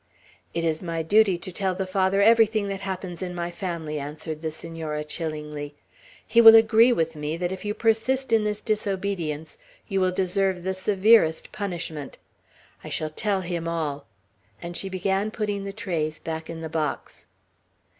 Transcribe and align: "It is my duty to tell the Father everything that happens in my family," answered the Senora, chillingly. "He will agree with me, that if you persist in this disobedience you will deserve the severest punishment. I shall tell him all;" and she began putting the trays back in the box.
"It 0.55 0.63
is 0.65 0.81
my 0.81 1.03
duty 1.03 1.37
to 1.37 1.51
tell 1.51 1.75
the 1.75 1.85
Father 1.85 2.23
everything 2.23 2.69
that 2.69 2.81
happens 2.81 3.21
in 3.21 3.35
my 3.35 3.51
family," 3.51 3.99
answered 3.99 4.41
the 4.41 4.49
Senora, 4.49 5.03
chillingly. 5.03 5.75
"He 6.25 6.41
will 6.41 6.55
agree 6.55 6.91
with 6.91 7.15
me, 7.15 7.37
that 7.37 7.51
if 7.51 7.63
you 7.63 7.75
persist 7.75 8.33
in 8.33 8.43
this 8.43 8.61
disobedience 8.61 9.59
you 9.87 10.01
will 10.01 10.11
deserve 10.11 10.63
the 10.63 10.73
severest 10.73 11.51
punishment. 11.51 12.17
I 12.83 12.89
shall 12.89 13.11
tell 13.11 13.41
him 13.41 13.67
all;" 13.67 14.07
and 14.59 14.75
she 14.75 14.89
began 14.89 15.29
putting 15.29 15.65
the 15.65 15.71
trays 15.71 16.17
back 16.17 16.49
in 16.49 16.61
the 16.61 16.67
box. 16.69 17.27